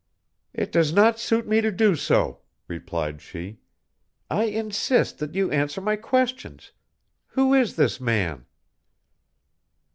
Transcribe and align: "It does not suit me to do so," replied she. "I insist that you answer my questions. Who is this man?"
"It 0.55 0.71
does 0.71 0.91
not 0.91 1.19
suit 1.19 1.47
me 1.47 1.61
to 1.61 1.71
do 1.71 1.95
so," 1.95 2.39
replied 2.67 3.21
she. 3.21 3.59
"I 4.31 4.45
insist 4.45 5.19
that 5.19 5.35
you 5.35 5.51
answer 5.51 5.79
my 5.79 5.95
questions. 5.95 6.71
Who 7.27 7.53
is 7.53 7.75
this 7.75 7.99
man?" 8.01 8.47